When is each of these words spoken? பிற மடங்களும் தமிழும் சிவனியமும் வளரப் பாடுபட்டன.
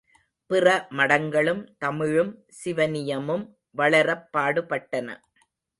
பிற 0.49 0.67
மடங்களும் 0.91 1.61
தமிழும் 1.77 2.31
சிவனியமும் 2.63 3.45
வளரப் 3.75 4.29
பாடுபட்டன. 4.37 5.07